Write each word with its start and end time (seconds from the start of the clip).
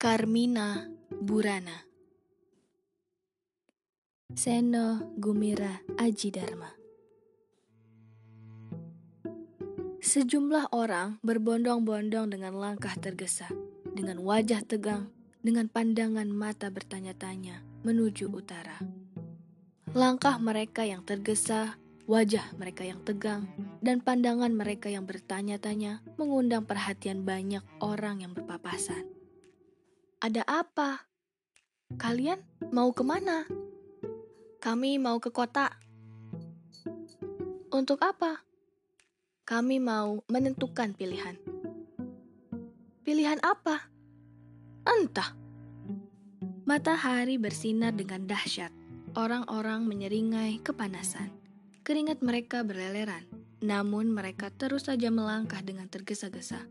Carmina 0.00 0.88
Burana 1.12 1.76
Seno 4.32 5.12
Gumira 5.20 5.84
Aji 6.00 6.32
Dharma 6.32 6.72
Sejumlah 10.00 10.72
orang 10.72 11.20
berbondong-bondong 11.20 12.32
dengan 12.32 12.56
langkah 12.56 12.96
tergesa, 12.96 13.52
dengan 13.92 14.24
wajah 14.24 14.64
tegang, 14.64 15.12
dengan 15.44 15.68
pandangan 15.68 16.32
mata 16.32 16.72
bertanya-tanya 16.72 17.60
menuju 17.84 18.32
utara. 18.32 18.80
Langkah 19.92 20.40
mereka 20.40 20.88
yang 20.88 21.04
tergesa, 21.04 21.76
wajah 22.08 22.56
mereka 22.56 22.88
yang 22.88 23.04
tegang, 23.04 23.52
dan 23.84 24.00
pandangan 24.00 24.56
mereka 24.56 24.88
yang 24.88 25.04
bertanya-tanya 25.04 26.00
mengundang 26.16 26.64
perhatian 26.64 27.28
banyak 27.28 27.60
orang 27.84 28.24
yang 28.24 28.32
berpapasan. 28.32 29.19
Ada 30.20 30.44
apa? 30.44 31.08
Kalian 31.96 32.44
mau 32.76 32.92
ke 32.92 33.00
mana? 33.00 33.48
Kami 34.60 35.00
mau 35.00 35.16
ke 35.16 35.32
kota. 35.32 35.72
Untuk 37.72 38.04
apa? 38.04 38.44
Kami 39.48 39.80
mau 39.80 40.20
menentukan 40.28 40.92
pilihan. 40.92 41.40
Pilihan 43.00 43.40
apa? 43.40 43.88
Entah. 44.84 45.32
Matahari 46.68 47.40
bersinar 47.40 47.96
dengan 47.96 48.28
dahsyat. 48.28 48.76
Orang-orang 49.16 49.88
menyeringai 49.88 50.60
kepanasan. 50.60 51.32
Keringat 51.80 52.20
mereka 52.20 52.60
berleleran, 52.60 53.24
namun 53.64 54.12
mereka 54.12 54.52
terus 54.52 54.84
saja 54.84 55.08
melangkah 55.08 55.64
dengan 55.64 55.88
tergesa-gesa. 55.88 56.68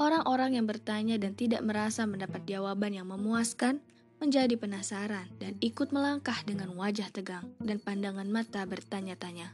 Orang-orang 0.00 0.56
yang 0.56 0.64
bertanya 0.64 1.20
dan 1.20 1.36
tidak 1.36 1.60
merasa 1.60 2.08
mendapat 2.08 2.48
jawaban 2.48 2.96
yang 2.96 3.12
memuaskan 3.12 3.84
menjadi 4.16 4.56
penasaran 4.56 5.28
dan 5.36 5.60
ikut 5.60 5.92
melangkah 5.92 6.40
dengan 6.48 6.72
wajah 6.72 7.12
tegang 7.12 7.44
dan 7.60 7.76
pandangan 7.84 8.24
mata 8.24 8.64
bertanya-tanya. 8.64 9.52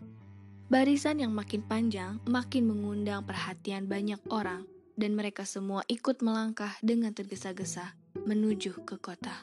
Barisan 0.71 1.19
yang 1.19 1.35
makin 1.35 1.67
panjang 1.67 2.23
makin 2.31 2.71
mengundang 2.71 3.27
perhatian 3.27 3.91
banyak 3.91 4.23
orang 4.31 4.71
dan 4.95 5.19
mereka 5.19 5.43
semua 5.43 5.83
ikut 5.91 6.23
melangkah 6.23 6.79
dengan 6.79 7.11
tergesa-gesa 7.11 7.99
menuju 8.23 8.87
ke 8.87 9.03
kota. 9.03 9.43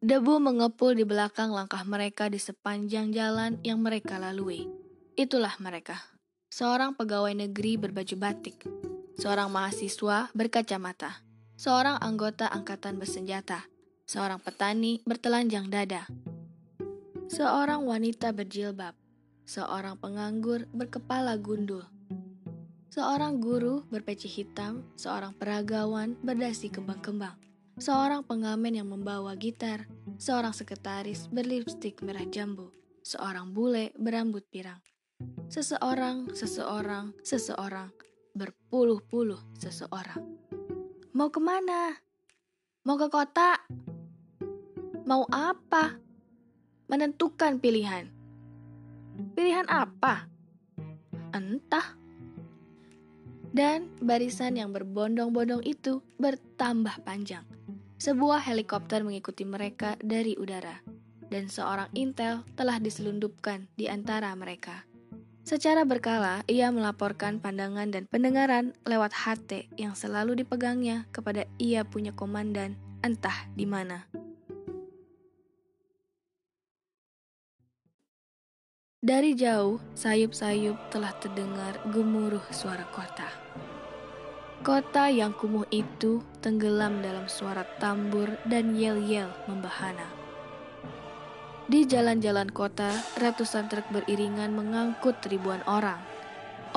Debu 0.00 0.40
mengepul 0.40 0.96
di 0.96 1.04
belakang 1.04 1.52
langkah 1.52 1.84
mereka 1.84 2.32
di 2.32 2.40
sepanjang 2.40 3.12
jalan 3.12 3.60
yang 3.60 3.84
mereka 3.84 4.16
lalui. 4.16 4.64
Itulah 5.20 5.56
mereka, 5.60 6.00
seorang 6.48 6.96
pegawai 6.96 7.32
negeri 7.32 7.80
berbaju 7.80 8.16
batik, 8.20 8.68
seorang 9.16 9.48
mahasiswa 9.48 10.28
berkacamata, 10.36 11.24
seorang 11.56 11.96
anggota 12.04 12.52
angkatan 12.52 13.00
bersenjata, 13.00 13.64
seorang 14.04 14.36
petani 14.36 15.00
bertelanjang 15.08 15.72
dada, 15.72 16.04
seorang 17.32 17.82
wanita 17.88 18.36
berjilbab, 18.36 18.92
seorang 19.48 19.96
penganggur 19.96 20.68
berkepala 20.76 21.40
gundul, 21.40 21.88
seorang 22.92 23.40
guru 23.40 23.88
berpeci 23.88 24.28
hitam, 24.28 24.84
seorang 25.00 25.32
peragawan 25.32 26.12
berdasi 26.20 26.68
kembang-kembang, 26.68 27.40
seorang 27.80 28.20
pengamen 28.20 28.84
yang 28.84 28.88
membawa 28.92 29.32
gitar, 29.32 29.88
seorang 30.20 30.52
sekretaris 30.52 31.32
berlipstik 31.32 32.04
merah 32.04 32.28
jambu, 32.28 32.68
seorang 33.00 33.56
bule 33.56 33.96
berambut 33.96 34.44
pirang, 34.52 34.84
seseorang, 35.48 36.28
seseorang, 36.36 37.16
seseorang, 37.24 37.88
berpuluh-puluh 38.36 39.40
seseorang. 39.56 40.20
Mau 41.16 41.32
ke 41.32 41.40
mana? 41.40 41.96
Mau 42.84 43.00
ke 43.00 43.08
kota? 43.08 43.56
Mau 45.08 45.24
apa? 45.32 45.96
Menentukan 46.92 47.56
pilihan. 47.56 48.12
Pilihan 49.32 49.64
apa? 49.72 50.28
Entah. 51.32 51.96
Dan 53.56 53.88
barisan 54.04 54.60
yang 54.60 54.76
berbondong-bondong 54.76 55.64
itu 55.64 56.04
bertambah 56.20 57.00
panjang. 57.08 57.48
Sebuah 57.96 58.44
helikopter 58.44 59.00
mengikuti 59.00 59.48
mereka 59.48 59.96
dari 60.04 60.36
udara, 60.36 60.84
dan 61.32 61.48
seorang 61.48 61.88
intel 61.96 62.44
telah 62.52 62.76
diselundupkan 62.76 63.72
di 63.72 63.88
antara 63.88 64.36
mereka. 64.36 64.84
Secara 65.46 65.86
berkala, 65.86 66.42
ia 66.50 66.74
melaporkan 66.74 67.38
pandangan 67.38 67.86
dan 67.94 68.10
pendengaran 68.10 68.74
lewat 68.82 69.14
HT 69.14 69.78
yang 69.78 69.94
selalu 69.94 70.42
dipegangnya 70.42 71.06
kepada 71.14 71.46
ia 71.54 71.86
punya 71.86 72.10
komandan 72.10 72.74
entah 72.98 73.46
di 73.54 73.62
mana. 73.62 74.10
Dari 78.98 79.38
jauh, 79.38 79.78
sayup-sayup 79.94 80.90
telah 80.90 81.14
terdengar 81.22 81.78
gemuruh 81.94 82.42
suara 82.50 82.82
kota. 82.90 83.30
Kota 84.66 85.06
yang 85.14 85.30
kumuh 85.30 85.70
itu 85.70 86.26
tenggelam 86.42 86.98
dalam 87.06 87.30
suara 87.30 87.62
tambur 87.78 88.34
dan 88.50 88.74
yel-yel 88.74 89.30
membahana. 89.46 90.25
Di 91.66 91.82
jalan-jalan 91.82 92.54
kota, 92.54 92.94
ratusan 93.18 93.66
truk 93.66 93.90
beriringan 93.90 94.54
mengangkut 94.54 95.18
ribuan 95.26 95.58
orang. 95.66 95.98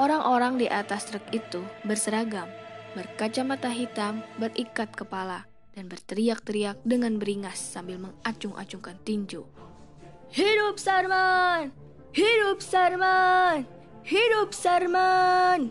Orang-orang 0.02 0.58
di 0.58 0.66
atas 0.66 1.06
truk 1.06 1.22
itu 1.30 1.62
berseragam, 1.86 2.50
berkacamata 2.98 3.70
hitam, 3.70 4.26
berikat 4.42 4.90
kepala, 4.90 5.46
dan 5.78 5.86
berteriak-teriak 5.86 6.82
dengan 6.82 7.22
beringas 7.22 7.62
sambil 7.62 8.02
mengacung-acungkan 8.02 8.98
tinju. 9.06 9.46
Hidup 10.34 10.82
Sarman! 10.82 11.70
Hidup 12.10 12.58
Sarman! 12.58 13.70
Hidup 14.02 14.58
Sarman! 14.58 15.70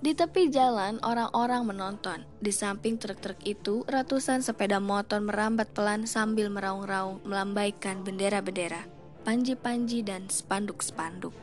Di 0.00 0.16
tepi 0.16 0.48
jalan, 0.48 0.96
orang-orang 1.04 1.68
menonton. 1.68 2.24
Di 2.40 2.48
samping 2.56 2.96
truk-truk 2.96 3.36
itu, 3.44 3.84
ratusan 3.84 4.40
sepeda 4.40 4.80
motor 4.80 5.20
merambat 5.20 5.76
pelan 5.76 6.08
sambil 6.08 6.48
meraung-raung 6.48 7.20
melambaikan 7.20 8.00
bendera-bendera, 8.00 8.88
panji-panji, 9.28 10.00
dan 10.00 10.24
spanduk-spanduk. 10.32 11.36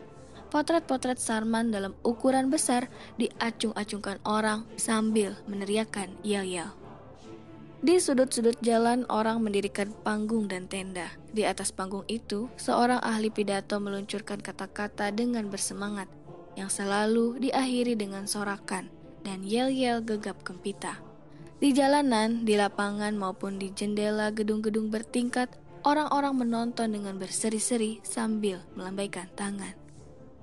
Potret-potret 0.49 1.21
Sarman 1.21 1.69
dalam 1.69 1.93
ukuran 2.01 2.49
besar 2.49 2.89
diacung-acungkan 3.21 4.17
orang 4.25 4.65
sambil 4.73 5.37
meneriakkan 5.45 6.17
yel-yel. 6.25 6.73
Di 7.85 8.01
sudut-sudut 8.01 8.57
jalan, 8.65 9.05
orang 9.05 9.37
mendirikan 9.37 9.93
panggung 10.01 10.49
dan 10.49 10.65
tenda. 10.65 11.13
Di 11.29 11.45
atas 11.45 11.69
panggung 11.69 12.09
itu, 12.09 12.49
seorang 12.57 13.05
ahli 13.05 13.29
pidato 13.29 13.77
meluncurkan 13.77 14.41
kata-kata 14.41 15.13
dengan 15.13 15.45
bersemangat 15.45 16.09
yang 16.57 16.73
selalu 16.73 17.37
diakhiri 17.37 17.93
dengan 17.93 18.25
sorakan 18.25 18.89
dan 19.21 19.45
yel-yel 19.45 20.01
gegap 20.01 20.41
gempita. 20.41 20.97
Di 21.61 21.73
jalanan, 21.73 22.45
di 22.45 22.57
lapangan 22.57 23.13
maupun 23.13 23.61
di 23.61 23.69
jendela 23.73 24.33
gedung-gedung 24.33 24.89
bertingkat, 24.89 25.53
orang-orang 25.85 26.33
menonton 26.41 26.93
dengan 26.93 27.21
berseri-seri 27.21 28.01
sambil 28.01 28.65
melambaikan 28.73 29.29
tangan. 29.37 29.77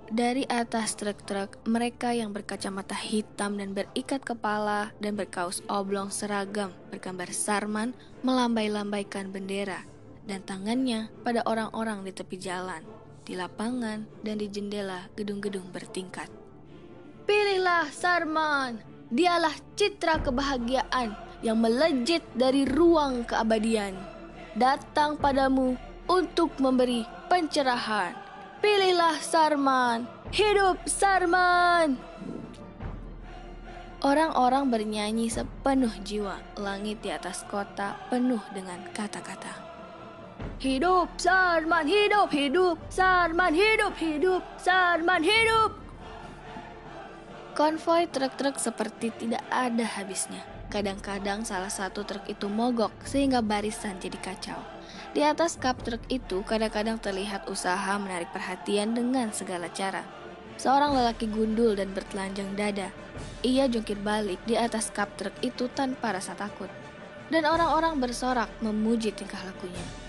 Dari 0.04 0.44
atas 0.47 0.94
truk-truk, 1.00 1.64
mereka 1.64 2.12
yang 2.12 2.31
berkacamata 2.31 2.94
hitam 2.94 3.56
dan 3.56 3.72
berikat 3.72 4.20
kepala 4.20 4.92
dan 5.00 5.16
berkaus 5.16 5.64
oblong 5.66 6.12
seragam 6.12 6.76
bergambar 6.92 7.32
Sarman 7.32 7.96
melambai-lambaikan 8.20 9.32
bendera 9.32 9.81
dan 10.28 10.44
tangannya 10.44 11.08
pada 11.25 11.41
orang-orang 11.48 12.04
di 12.04 12.12
tepi 12.12 12.36
jalan 12.36 12.84
di 13.25 13.35
lapangan, 13.35 14.05
dan 14.21 14.37
di 14.37 14.47
jendela 14.53 15.09
gedung-gedung 15.17 15.73
bertingkat. 15.73 16.29
Pilihlah 17.25 17.89
Sarman, 17.89 18.85
dialah 19.09 19.57
citra 19.75 20.21
kebahagiaan 20.21 21.17
yang 21.41 21.57
melejit 21.57 22.21
dari 22.37 22.69
ruang 22.69 23.25
keabadian. 23.25 23.97
Datang 24.55 25.17
padamu 25.17 25.75
untuk 26.05 26.53
memberi 26.61 27.03
pencerahan. 27.32 28.12
Pilihlah 28.61 29.19
Sarman, 29.21 30.05
hidup 30.32 30.85
Sarman! 30.85 31.97
Orang-orang 34.05 34.69
bernyanyi 34.69 35.32
sepenuh 35.32 35.93
jiwa, 36.05 36.37
langit 36.61 37.00
di 37.00 37.09
atas 37.09 37.41
kota 37.49 37.97
penuh 38.12 38.41
dengan 38.53 38.85
kata-kata. 38.93 39.74
Hidup 40.64 41.20
Sarman 41.20 41.84
hidup 41.84 42.32
hidup 42.32 42.81
Sarman 42.88 43.52
hidup 43.52 43.93
hidup 44.00 44.40
Sarman 44.56 45.20
hidup 45.20 45.76
Konvoi 47.52 48.08
truk-truk 48.08 48.56
seperti 48.56 49.12
tidak 49.12 49.44
ada 49.52 49.84
habisnya. 49.84 50.40
Kadang-kadang 50.72 51.44
salah 51.44 51.69
satu 51.69 52.08
truk 52.08 52.25
itu 52.32 52.49
mogok 52.49 52.96
sehingga 53.05 53.44
barisan 53.44 54.00
jadi 54.00 54.16
kacau. 54.16 54.56
Di 55.12 55.20
atas 55.20 55.61
kap 55.61 55.84
truk 55.84 56.00
itu 56.08 56.40
kadang-kadang 56.49 56.96
terlihat 56.96 57.44
usaha 57.52 58.00
menarik 58.00 58.32
perhatian 58.32 58.96
dengan 58.96 59.37
segala 59.37 59.69
cara. 59.69 60.00
Seorang 60.56 60.96
lelaki 60.96 61.28
gundul 61.28 61.76
dan 61.76 61.93
bertelanjang 61.93 62.56
dada. 62.56 62.88
Ia 63.44 63.69
jungkir 63.69 64.00
balik 64.00 64.40
di 64.49 64.56
atas 64.56 64.88
kap 64.88 65.12
truk 65.20 65.37
itu 65.44 65.69
tanpa 65.76 66.17
rasa 66.17 66.32
takut. 66.32 66.72
Dan 67.28 67.44
orang-orang 67.44 68.00
bersorak 68.00 68.49
memuji 68.64 69.12
tingkah 69.12 69.44
lakunya. 69.44 70.04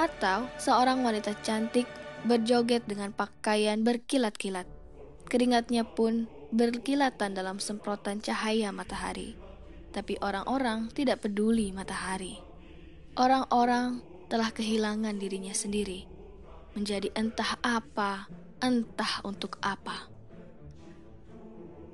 Atau 0.00 0.48
seorang 0.56 1.04
wanita 1.04 1.36
cantik 1.44 1.84
berjoget 2.24 2.88
dengan 2.88 3.12
pakaian 3.12 3.84
berkilat-kilat. 3.84 4.64
Keringatnya 5.28 5.84
pun 5.84 6.24
berkilatan 6.56 7.36
dalam 7.36 7.60
semprotan 7.60 8.24
cahaya 8.24 8.72
matahari. 8.72 9.36
Tapi 9.92 10.16
orang-orang 10.24 10.88
tidak 10.96 11.20
peduli 11.20 11.68
matahari. 11.68 12.40
Orang-orang 13.20 14.00
telah 14.32 14.48
kehilangan 14.48 15.20
dirinya 15.20 15.52
sendiri, 15.52 16.08
menjadi 16.72 17.12
entah 17.12 17.58
apa, 17.60 18.30
entah 18.62 19.20
untuk 19.26 19.60
apa. 19.60 20.06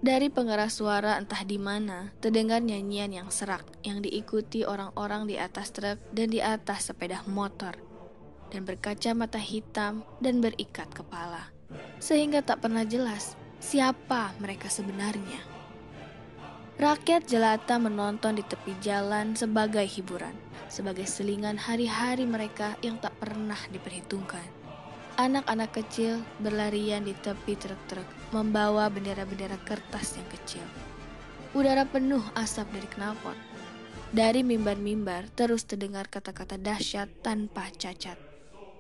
Dari 0.05 0.29
pengeras 0.29 0.79
suara 0.79 1.17
entah 1.17 1.41
di 1.43 1.57
mana, 1.57 2.13
terdengar 2.21 2.61
nyanyian 2.61 3.11
yang 3.11 3.29
serak 3.33 3.65
yang 3.83 4.05
diikuti 4.05 4.63
orang-orang 4.63 5.25
di 5.25 5.41
atas 5.41 5.73
truk 5.73 5.99
dan 6.13 6.29
di 6.29 6.45
atas 6.45 6.93
sepeda 6.93 7.25
motor, 7.25 7.75
dan 8.53 8.67
berkaca 8.67 9.11
mata 9.17 9.41
hitam 9.41 10.07
dan 10.23 10.43
berikat 10.43 10.87
kepala, 10.93 11.51
sehingga 11.99 12.43
tak 12.43 12.63
pernah 12.63 12.87
jelas 12.87 13.35
siapa 13.59 14.35
mereka 14.39 14.69
sebenarnya. 14.69 15.43
Rakyat 16.77 17.25
jelata 17.25 17.81
menonton 17.81 18.37
di 18.37 18.45
tepi 18.45 18.77
jalan 18.85 19.33
sebagai 19.33 19.89
hiburan 19.89 20.47
sebagai 20.67 21.07
selingan 21.07 21.57
hari-hari 21.57 22.27
mereka 22.27 22.75
yang 22.83 22.99
tak 22.99 23.15
pernah 23.23 23.59
diperhitungkan. 23.71 24.45
Anak-anak 25.17 25.73
kecil 25.73 26.21
berlarian 26.45 27.01
di 27.01 27.17
tepi 27.17 27.57
truk-truk, 27.57 28.05
membawa 28.37 28.93
bendera-bendera 28.93 29.57
kertas 29.65 30.21
yang 30.21 30.29
kecil. 30.29 30.65
Udara 31.57 31.89
penuh 31.89 32.21
asap 32.37 32.69
dari 32.77 32.89
knalpot. 32.93 33.39
Dari 34.13 34.45
mimbar-mimbar 34.45 35.33
terus 35.33 35.65
terdengar 35.65 36.13
kata-kata 36.13 36.61
dahsyat 36.61 37.09
tanpa 37.25 37.73
cacat. 37.73 38.26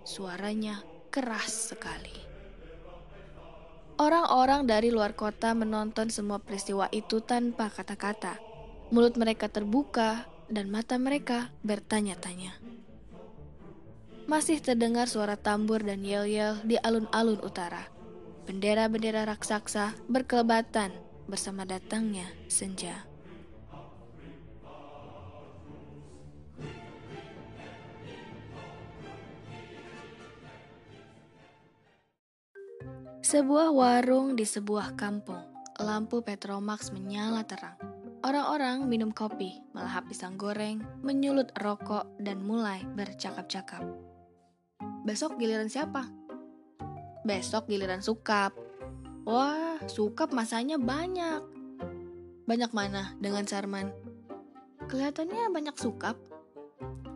Suaranya 0.06 0.86
keras 1.10 1.74
sekali. 1.74 2.14
Orang-orang 3.98 4.62
dari 4.62 4.94
luar 4.94 5.18
kota 5.18 5.50
menonton 5.50 6.14
semua 6.14 6.38
peristiwa 6.38 6.86
itu 6.94 7.18
tanpa 7.18 7.66
kata-kata. 7.74 8.38
Mulut 8.94 9.18
mereka 9.18 9.50
terbuka, 9.50 10.30
dan 10.46 10.70
mata 10.70 10.94
mereka 10.94 11.50
bertanya-tanya. 11.66 12.54
Masih 14.30 14.62
terdengar 14.62 15.10
suara 15.10 15.34
tambur 15.34 15.82
dan 15.82 16.02
yel-yel 16.06 16.58
di 16.62 16.78
alun-alun 16.78 17.42
utara. 17.42 17.90
Bendera-bendera 18.46 19.26
raksasa 19.26 19.98
berkelebatan 20.06 20.94
bersama 21.26 21.66
datangnya 21.66 22.30
senja. 22.46 23.06
Sebuah 33.26 33.74
warung 33.74 34.38
di 34.38 34.46
sebuah 34.46 34.94
kampung. 34.94 35.42
Lampu 35.82 36.22
Petromax 36.22 36.94
menyala 36.94 37.42
terang. 37.42 37.74
Orang-orang 38.22 38.86
minum 38.86 39.10
kopi, 39.10 39.50
melahap 39.74 40.06
pisang 40.06 40.38
goreng, 40.38 40.78
menyulut 41.02 41.50
rokok, 41.58 42.06
dan 42.22 42.38
mulai 42.38 42.86
bercakap-cakap. 42.94 43.82
Besok 45.02 45.42
giliran 45.42 45.66
siapa? 45.66 46.06
Besok 47.26 47.66
giliran 47.66 47.98
Sukap. 47.98 48.54
Wah, 49.26 49.82
Sukap 49.90 50.30
masanya 50.30 50.78
banyak. 50.78 51.42
Banyak 52.46 52.70
mana 52.70 53.10
dengan 53.18 53.42
Sarman? 53.42 53.90
Kelihatannya 54.86 55.50
banyak 55.50 55.74
Sukap. 55.74 56.14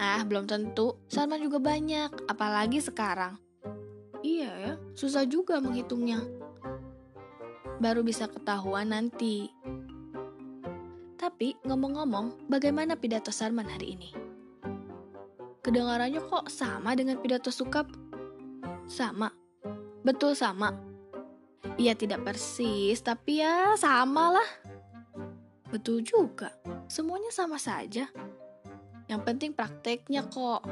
Ah, 0.03 0.27
belum 0.27 0.51
tentu. 0.51 0.99
Sarman 1.07 1.39
juga 1.39 1.63
banyak, 1.63 2.27
apalagi 2.27 2.83
sekarang. 2.83 3.39
Iya 4.21 4.51
ya, 4.53 4.73
susah 4.93 5.25
juga 5.25 5.61
menghitungnya. 5.65 6.21
Baru 7.81 8.05
bisa 8.05 8.29
ketahuan 8.29 8.93
nanti. 8.93 9.49
Tapi 11.17 11.57
ngomong-ngomong, 11.65 12.49
bagaimana 12.53 12.97
pidato 12.97 13.33
Sarman 13.33 13.69
hari 13.69 13.97
ini? 13.97 14.11
Kedengarannya 15.61 16.21
kok 16.25 16.53
sama 16.53 16.93
dengan 16.97 17.21
pidato 17.21 17.49
Sukap? 17.49 17.89
Sama. 18.85 19.33
Betul 20.05 20.37
sama. 20.37 20.73
Iya 21.81 21.97
tidak 21.97 22.25
persis, 22.25 23.01
tapi 23.01 23.41
ya 23.41 23.73
sama 23.77 24.37
lah. 24.37 24.51
Betul 25.73 26.05
juga. 26.05 26.53
Semuanya 26.89 27.33
sama 27.33 27.57
saja. 27.57 28.09
Yang 29.09 29.21
penting 29.25 29.51
prakteknya 29.57 30.29
kok. 30.29 30.65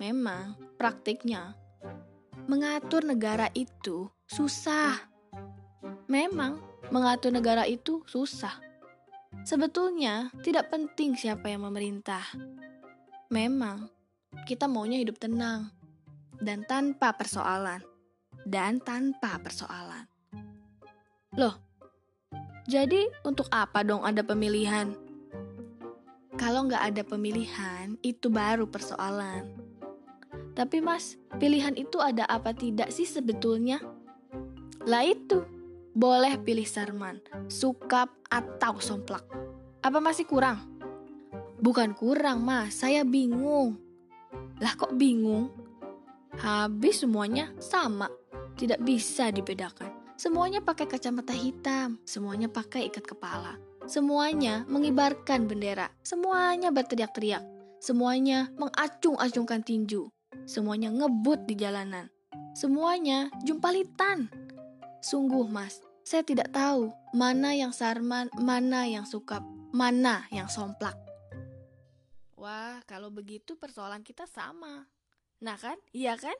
Memang 0.00 0.56
praktiknya. 0.80 1.52
Mengatur 2.48 3.04
negara 3.04 3.52
itu 3.52 4.08
susah. 4.24 4.96
Memang 6.08 6.58
mengatur 6.88 7.28
negara 7.28 7.68
itu 7.68 8.00
susah 8.08 8.68
Sebetulnya 9.44 10.32
tidak 10.40 10.72
penting 10.72 11.12
siapa 11.16 11.52
yang 11.52 11.68
memerintah. 11.68 12.24
Memang 13.28 13.88
kita 14.48 14.64
maunya 14.64 15.00
hidup 15.00 15.20
tenang 15.20 15.68
dan 16.40 16.64
tanpa 16.64 17.12
persoalan. 17.12 17.84
Dan 18.48 18.80
tanpa 18.80 19.36
persoalan. 19.44 20.08
Loh, 21.36 21.52
jadi 22.64 23.12
untuk 23.28 23.44
apa 23.52 23.84
dong 23.84 24.00
ada 24.08 24.24
pemilihan? 24.24 24.96
Kalau 26.40 26.64
nggak 26.64 26.80
ada 26.94 27.02
pemilihan, 27.04 28.00
itu 28.00 28.32
baru 28.32 28.64
persoalan. 28.64 29.67
Tapi 30.58 30.82
mas, 30.82 31.14
pilihan 31.38 31.78
itu 31.78 32.02
ada 32.02 32.26
apa 32.26 32.50
tidak 32.50 32.90
sih 32.90 33.06
sebetulnya? 33.06 33.78
Lah 34.82 35.06
itu, 35.06 35.46
boleh 35.94 36.34
pilih 36.42 36.66
Sarman, 36.66 37.22
Sukap, 37.46 38.10
atau 38.26 38.82
Somplak. 38.82 39.22
Apa 39.86 40.02
masih 40.02 40.26
kurang? 40.26 40.66
Bukan 41.62 41.94
kurang, 41.94 42.42
Mas. 42.42 42.82
Saya 42.82 43.06
bingung. 43.06 43.78
Lah 44.58 44.74
kok 44.74 44.98
bingung? 44.98 45.54
Habis 46.38 47.06
semuanya 47.06 47.54
sama. 47.62 48.10
Tidak 48.58 48.82
bisa 48.82 49.30
dibedakan. 49.30 49.94
Semuanya 50.18 50.58
pakai 50.58 50.90
kacamata 50.90 51.30
hitam, 51.30 52.02
semuanya 52.02 52.50
pakai 52.50 52.90
ikat 52.90 53.06
kepala. 53.06 53.54
Semuanya 53.86 54.66
mengibarkan 54.66 55.46
bendera, 55.46 55.94
semuanya 56.02 56.74
berteriak-teriak, 56.74 57.46
semuanya 57.78 58.50
mengacung-acungkan 58.58 59.62
tinju, 59.62 60.10
semuanya 60.48 60.88
ngebut 60.88 61.44
di 61.44 61.60
jalanan, 61.60 62.08
semuanya 62.56 63.28
jumpalitan. 63.44 64.32
Sungguh, 65.04 65.44
Mas, 65.44 65.84
saya 66.08 66.24
tidak 66.24 66.56
tahu 66.56 66.88
mana 67.12 67.52
yang 67.52 67.70
Sarman, 67.70 68.32
mana 68.40 68.88
yang 68.88 69.04
Sukap, 69.04 69.44
mana 69.76 70.24
yang 70.32 70.48
Somplak. 70.48 70.96
Wah, 72.40 72.80
kalau 72.88 73.12
begitu 73.12 73.60
persoalan 73.60 74.00
kita 74.00 74.24
sama. 74.24 74.88
Nah 75.44 75.60
kan? 75.60 75.76
Iya 75.92 76.16
kan? 76.16 76.34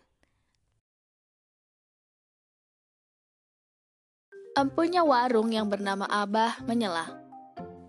Empunya 4.57 5.05
warung 5.05 5.53
yang 5.53 5.69
bernama 5.69 6.09
Abah 6.09 6.65
menyela. 6.65 7.07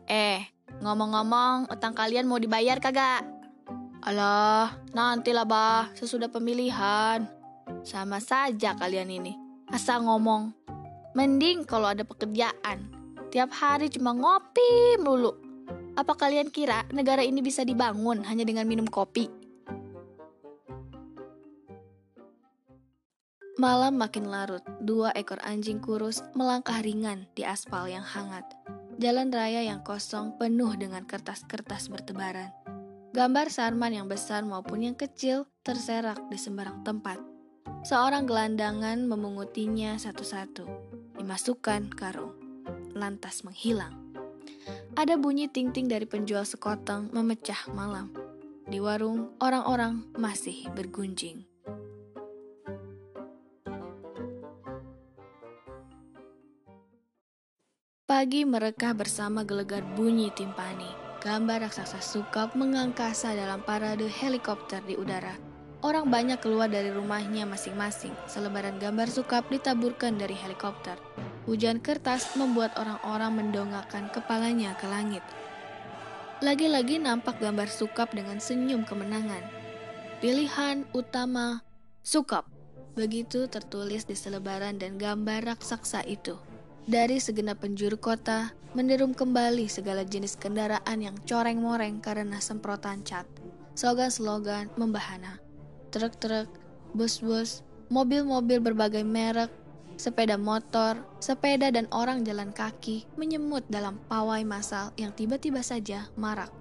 Eh, 0.06 0.44
ngomong-ngomong, 0.84 1.72
utang 1.72 1.96
kalian 1.96 2.28
mau 2.28 2.38
dibayar 2.38 2.78
kagak? 2.78 3.38
Alah, 4.00 4.79
nantilah 4.96 5.44
bah, 5.44 5.91
sesudah 5.96 6.32
pemilihan. 6.32 7.27
Sama 7.84 8.24
saja 8.24 8.74
kalian 8.75 9.12
ini. 9.12 9.34
Asal 9.70 10.01
ngomong, 10.08 10.56
Mending 11.18 11.65
kalau 11.65 11.89
ada 11.89 12.06
pekerjaan. 12.06 12.86
Tiap 13.34 13.50
hari 13.50 13.89
cuma 13.89 14.13
ngopi 14.13 14.96
melulu. 15.01 15.34
Apa 15.98 16.13
kalian 16.13 16.53
kira 16.53 16.86
negara 16.94 17.25
ini 17.25 17.41
bisa 17.41 17.65
dibangun 17.65 18.22
hanya 18.29 18.46
dengan 18.46 18.70
minum 18.70 18.86
kopi? 18.86 19.25
Malam 23.60 24.00
makin 24.00 24.32
larut, 24.32 24.63
dua 24.79 25.12
ekor 25.12 25.44
anjing 25.44 25.84
kurus 25.84 26.24
melangkah 26.32 26.79
ringan 26.79 27.27
di 27.36 27.44
aspal 27.44 27.91
yang 27.91 28.06
hangat. 28.06 28.48
Jalan 29.01 29.34
raya 29.34 29.65
yang 29.65 29.84
kosong 29.84 30.39
penuh 30.39 30.77
dengan 30.79 31.03
kertas-kertas 31.03 31.91
bertebaran. 31.91 32.56
Gambar 33.10 33.50
Sarman 33.50 33.98
yang 33.98 34.06
besar 34.06 34.46
maupun 34.46 34.86
yang 34.86 34.94
kecil 34.94 35.50
terserak 35.66 36.22
di 36.30 36.38
sembarang 36.38 36.86
tempat. 36.86 37.18
Seorang 37.82 38.30
gelandangan 38.30 39.01
memungutinya 39.01 39.98
satu-satu, 39.98 40.70
dimasukkan 41.18 41.89
karung, 41.89 42.38
lantas 42.94 43.42
menghilang. 43.42 43.98
Ada 44.94 45.18
bunyi 45.18 45.50
ting-ting 45.50 45.89
dari 45.89 46.06
penjual 46.06 46.46
sekoteng 46.46 47.10
memecah 47.10 47.58
malam. 47.74 48.13
Di 48.70 48.78
warung, 48.78 49.34
orang-orang 49.42 50.13
masih 50.13 50.70
bergunjing. 50.78 51.50
Pagi 58.06 58.46
mereka 58.46 58.94
bersama 58.94 59.42
gelegar 59.42 59.82
bunyi 59.98 60.30
timpani. 60.30 60.99
Gambar 61.20 61.68
raksasa 61.68 62.00
sukap 62.00 62.56
mengangkasa 62.56 63.36
dalam 63.36 63.60
parade 63.60 64.08
helikopter 64.08 64.80
di 64.88 64.96
udara. 64.96 65.36
Orang 65.84 66.08
banyak 66.08 66.40
keluar 66.40 66.72
dari 66.72 66.96
rumahnya 66.96 67.44
masing-masing. 67.44 68.16
Selebaran 68.24 68.80
gambar 68.80 69.12
sukap 69.12 69.44
ditaburkan 69.52 70.16
dari 70.16 70.32
helikopter. 70.32 70.96
Hujan 71.44 71.84
kertas 71.84 72.40
membuat 72.40 72.72
orang-orang 72.80 73.36
mendongakkan 73.36 74.08
kepalanya 74.16 74.80
ke 74.80 74.88
langit. 74.88 75.20
Lagi-lagi 76.40 77.04
nampak 77.04 77.36
gambar 77.44 77.68
sukap 77.68 78.16
dengan 78.16 78.40
senyum 78.40 78.88
kemenangan. 78.88 79.44
Pilihan 80.24 80.88
utama 80.96 81.68
sukap. 82.00 82.48
Begitu 82.96 83.52
tertulis 83.52 84.08
di 84.08 84.16
selebaran 84.16 84.80
dan 84.80 84.96
gambar 84.96 85.52
raksasa 85.52 86.00
itu. 86.08 86.40
Dari 86.86 87.19
segenap 87.19 87.65
penjuru 87.65 88.00
kota, 88.00 88.55
menderum 88.77 89.17
kembali 89.17 89.65
segala 89.65 90.05
jenis 90.05 90.38
kendaraan 90.38 91.00
yang 91.01 91.17
coreng-moreng 91.25 92.00
karena 92.00 92.38
semprotan 92.38 93.01
cat. 93.01 93.25
Slogan-slogan 93.74 94.69
membahana. 94.77 95.41
Truk-truk, 95.89 96.48
bus-bus, 96.93 97.65
mobil-mobil 97.89 98.62
berbagai 98.62 99.01
merek, 99.01 99.50
sepeda 100.00 100.39
motor, 100.39 101.01
sepeda 101.19 101.74
dan 101.74 101.89
orang 101.91 102.24
jalan 102.24 102.55
kaki 102.55 103.03
menyemut 103.19 103.67
dalam 103.67 104.00
pawai 104.07 104.45
massal 104.48 104.95
yang 104.95 105.12
tiba-tiba 105.12 105.59
saja 105.59 106.07
marak. 106.15 106.59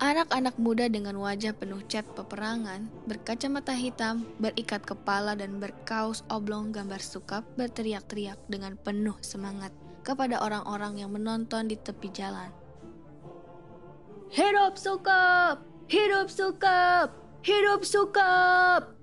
Anak-anak 0.00 0.56
muda 0.56 0.88
dengan 0.88 1.12
wajah 1.20 1.52
penuh 1.52 1.84
cat 1.84 2.08
peperangan, 2.16 2.88
berkacamata 3.04 3.76
hitam, 3.76 4.24
berikat 4.40 4.80
kepala 4.80 5.36
dan 5.36 5.60
berkaus 5.60 6.24
oblong 6.32 6.72
gambar 6.72 7.04
sukap 7.04 7.44
berteriak-teriak 7.60 8.40
dengan 8.48 8.80
penuh 8.80 9.12
semangat 9.20 9.76
kepada 10.00 10.40
orang-orang 10.40 11.04
yang 11.04 11.12
menonton 11.12 11.68
di 11.68 11.76
tepi 11.76 12.08
jalan. 12.16 12.48
Hidup 14.32 14.80
sukap! 14.80 15.60
Hidup 15.92 16.32
sukap! 16.32 17.12
Hidup 17.44 17.84
sukap! 17.84 18.96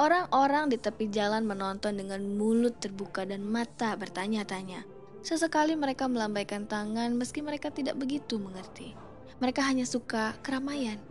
Orang-orang 0.00 0.72
di 0.72 0.80
tepi 0.80 1.12
jalan 1.12 1.44
menonton 1.44 2.00
dengan 2.00 2.24
mulut 2.40 2.80
terbuka 2.80 3.28
dan 3.28 3.44
mata 3.44 3.92
bertanya-tanya. 4.00 4.88
Sesekali 5.20 5.76
mereka 5.76 6.08
melambaikan 6.08 6.64
tangan 6.64 7.12
meski 7.20 7.44
mereka 7.44 7.68
tidak 7.68 8.00
begitu 8.00 8.40
mengerti. 8.40 9.11
Mereka 9.42 9.58
hanya 9.58 9.82
suka 9.82 10.38
keramaian, 10.38 11.02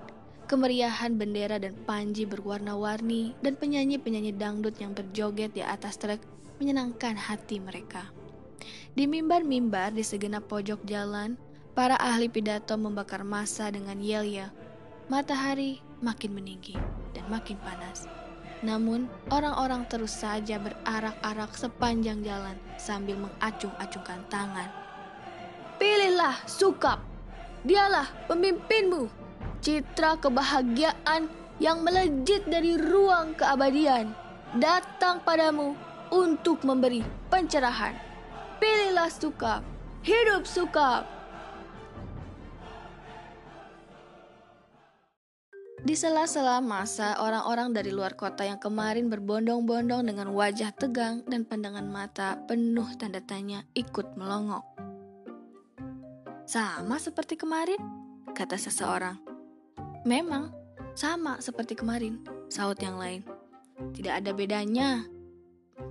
kemeriahan 0.47 1.19
bendera 1.19 1.59
dan 1.59 1.75
panji 1.83 2.23
berwarna-warni, 2.23 3.35
dan 3.43 3.59
penyanyi-penyanyi 3.59 4.39
dangdut 4.39 4.79
yang 4.79 4.95
berjoget 4.95 5.51
di 5.51 5.59
atas 5.59 5.99
truk 5.99 6.23
menyenangkan 6.55 7.19
hati 7.19 7.59
mereka. 7.59 8.07
Di 8.95 9.03
mimbar-mimbar 9.03 9.91
di 9.91 9.99
segenap 9.99 10.47
pojok 10.47 10.79
jalan, 10.87 11.35
para 11.75 11.99
ahli 11.99 12.31
pidato 12.31 12.79
membakar 12.79 13.27
masa 13.27 13.67
dengan 13.67 13.99
yel-yel. 13.99 14.47
Matahari 15.11 15.83
makin 15.99 16.31
meninggi 16.31 16.79
dan 17.11 17.27
makin 17.27 17.59
panas. 17.59 18.07
Namun, 18.63 19.11
orang-orang 19.27 19.83
terus 19.91 20.15
saja 20.15 20.55
berarak-arak 20.55 21.51
sepanjang 21.51 22.23
jalan 22.23 22.55
sambil 22.79 23.19
mengacung-acungkan 23.19 24.23
tangan. 24.31 24.71
Pilihlah 25.75 26.39
Sukap 26.47 27.10
Dialah 27.61 28.09
pemimpinmu, 28.25 29.05
citra 29.61 30.17
kebahagiaan 30.17 31.29
yang 31.61 31.85
melejit 31.85 32.41
dari 32.49 32.73
ruang 32.73 33.37
keabadian, 33.37 34.17
datang 34.57 35.21
padamu 35.21 35.77
untuk 36.09 36.65
memberi 36.65 37.05
pencerahan. 37.29 37.93
Pilihlah 38.57 39.13
Sukap, 39.13 39.61
hidup 40.01 40.49
Sukap. 40.49 41.05
Di 45.81 45.93
sela-sela 45.97 46.61
masa, 46.61 47.17
orang-orang 47.21 47.73
dari 47.73 47.89
luar 47.93 48.17
kota 48.17 48.41
yang 48.41 48.57
kemarin 48.57 49.09
berbondong-bondong 49.09 50.09
dengan 50.09 50.33
wajah 50.33 50.73
tegang 50.73 51.25
dan 51.29 51.45
pandangan 51.45 51.85
mata 51.85 52.37
penuh 52.45 52.85
tanda 52.97 53.21
tanya 53.21 53.65
ikut 53.77 54.13
melongok. 54.17 54.90
Sama 56.51 56.99
seperti 56.99 57.39
kemarin, 57.39 57.79
kata 58.35 58.59
seseorang. 58.59 59.15
Memang, 60.03 60.51
sama 60.99 61.39
seperti 61.39 61.79
kemarin, 61.79 62.19
saut 62.51 62.75
yang 62.83 62.99
lain. 62.99 63.23
Tidak 63.95 64.11
ada 64.11 64.35
bedanya. 64.35 65.07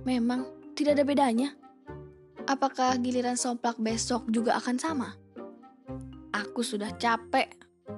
Memang, 0.05 0.45
tidak 0.77 1.01
ada 1.01 1.05
bedanya. 1.09 1.49
Apakah 2.45 2.93
giliran 3.01 3.41
somplak 3.41 3.81
besok 3.81 4.29
juga 4.29 4.53
akan 4.61 4.77
sama? 4.77 5.09
Aku 6.29 6.61
sudah 6.61 6.93
capek. 6.93 7.49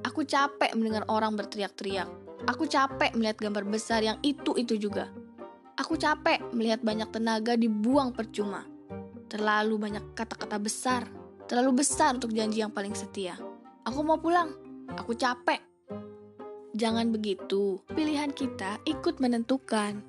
Aku 0.07 0.23
capek 0.23 0.71
mendengar 0.79 1.03
orang 1.11 1.35
berteriak-teriak. 1.35 2.07
Aku 2.47 2.63
capek 2.63 3.11
melihat 3.19 3.43
gambar 3.43 3.67
besar 3.67 4.07
yang 4.07 4.15
itu-itu 4.23 4.79
juga. 4.79 5.11
Aku 5.75 5.99
capek 5.99 6.39
melihat 6.55 6.79
banyak 6.79 7.11
tenaga 7.11 7.59
dibuang 7.59 8.15
percuma. 8.15 8.63
Terlalu 9.27 9.75
banyak 9.75 10.15
kata-kata 10.15 10.55
besar 10.63 11.22
Terlalu 11.53 11.85
besar 11.85 12.17
untuk 12.17 12.33
janji 12.33 12.65
yang 12.65 12.73
paling 12.73 12.97
setia. 12.97 13.37
Aku 13.85 14.01
mau 14.01 14.17
pulang. 14.17 14.57
Aku 14.97 15.13
capek. 15.13 15.61
Jangan 16.73 17.13
begitu. 17.13 17.77
Pilihan 17.93 18.33
kita 18.33 18.81
ikut 18.89 19.21
menentukan. 19.21 20.01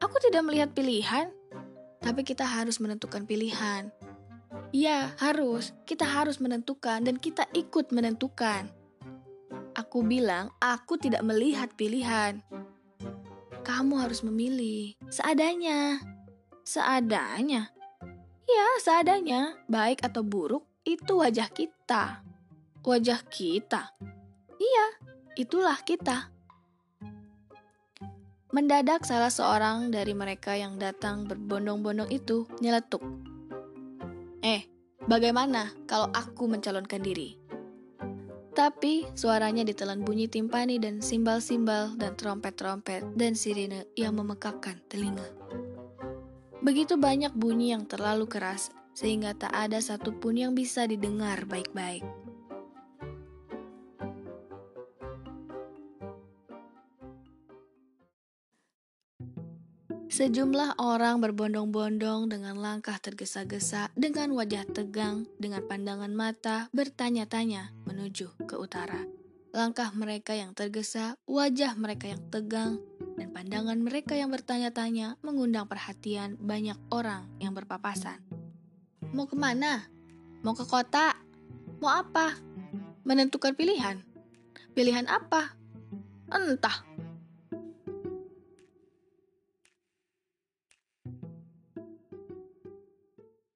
Aku 0.00 0.16
tidak 0.24 0.40
melihat 0.48 0.72
pilihan, 0.72 1.28
tapi 2.00 2.24
kita 2.24 2.48
harus 2.48 2.80
menentukan 2.80 3.28
pilihan. 3.28 3.92
Ya, 4.72 5.12
harus. 5.20 5.76
Kita 5.84 6.08
harus 6.08 6.40
menentukan 6.40 7.04
dan 7.04 7.20
kita 7.20 7.44
ikut 7.52 7.92
menentukan. 7.92 8.72
Aku 9.76 10.00
bilang, 10.00 10.48
aku 10.64 10.96
tidak 10.96 11.20
melihat 11.28 11.76
pilihan. 11.76 12.40
Kamu 13.68 14.00
harus 14.00 14.24
memilih 14.24 14.96
seadanya. 15.12 16.00
Seadanya. 16.64 17.73
Ya, 18.44 18.66
seadanya, 18.76 19.56
baik 19.72 20.04
atau 20.04 20.20
buruk, 20.20 20.68
itu 20.84 21.16
wajah 21.16 21.48
kita. 21.48 22.20
Wajah 22.84 23.24
kita. 23.32 23.96
Iya, 24.60 24.86
itulah 25.40 25.80
kita. 25.80 26.28
Mendadak 28.52 29.02
salah 29.08 29.32
seorang 29.32 29.90
dari 29.90 30.12
mereka 30.12 30.54
yang 30.54 30.78
datang 30.78 31.24
berbondong-bondong 31.24 32.12
itu 32.12 32.46
nyeletuk. 32.60 33.02
Eh, 34.44 34.68
bagaimana 35.08 35.72
kalau 35.88 36.12
aku 36.12 36.46
mencalonkan 36.46 37.02
diri? 37.02 37.40
Tapi 38.54 39.10
suaranya 39.18 39.66
ditelan 39.66 40.06
bunyi 40.06 40.30
timpani 40.30 40.78
dan 40.78 41.02
simbal-simbal 41.02 41.98
dan 41.98 42.14
trompet-trompet 42.14 43.02
dan 43.18 43.34
sirine 43.34 43.90
yang 43.98 44.14
memekakkan 44.14 44.78
telinga. 44.86 45.26
Begitu 46.64 46.96
banyak 46.96 47.36
bunyi 47.36 47.76
yang 47.76 47.84
terlalu 47.84 48.24
keras, 48.24 48.72
sehingga 48.96 49.36
tak 49.36 49.52
ada 49.52 49.84
satupun 49.84 50.40
yang 50.40 50.52
bisa 50.56 50.88
didengar 50.88 51.44
baik-baik. 51.44 52.00
Sejumlah 60.14 60.78
orang 60.78 61.20
berbondong-bondong 61.20 62.32
dengan 62.32 62.56
langkah 62.56 62.96
tergesa-gesa, 62.96 63.90
dengan 63.98 64.32
wajah 64.32 64.64
tegang, 64.64 65.28
dengan 65.36 65.66
pandangan 65.68 66.14
mata, 66.16 66.72
bertanya-tanya 66.72 67.76
menuju 67.84 68.46
ke 68.48 68.56
utara. 68.56 69.04
Langkah 69.50 69.90
mereka 69.90 70.32
yang 70.38 70.54
tergesa, 70.54 71.18
wajah 71.26 71.74
mereka 71.74 72.14
yang 72.14 72.22
tegang, 72.30 72.78
dan 73.14 73.30
pandangan 73.30 73.78
mereka 73.78 74.18
yang 74.18 74.30
bertanya-tanya 74.30 75.18
mengundang 75.22 75.70
perhatian 75.70 76.34
banyak 76.38 76.76
orang 76.90 77.30
yang 77.38 77.54
berpapasan. 77.54 78.18
Mau 79.14 79.30
ke 79.30 79.38
mana? 79.38 79.86
Mau 80.42 80.52
ke 80.58 80.66
kota? 80.66 81.14
Mau 81.78 81.90
apa? 81.90 82.34
Menentukan 83.06 83.54
pilihan? 83.54 84.02
Pilihan 84.74 85.06
apa? 85.06 85.54
Entah. 86.28 86.82